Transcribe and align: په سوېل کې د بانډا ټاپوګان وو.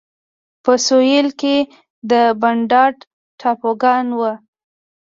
په 0.63 0.73
سوېل 0.85 1.27
کې 1.41 1.55
د 2.09 2.11
بانډا 2.41 2.83
ټاپوګان 3.39 4.05
وو. 4.17 4.31